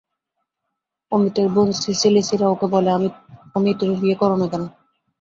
অমিতর 1.11 1.47
বোন 1.53 1.67
সিসি-লিসিরা 1.81 2.45
ওকে 2.49 2.67
বলে, 2.73 2.89
অমি, 3.55 3.71
তুমি 3.79 3.93
বিয়ে 4.01 4.15
কর 4.21 4.31
না 4.33 4.47
কেন? 4.51 4.63